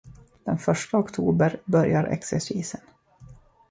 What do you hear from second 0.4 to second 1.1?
Den första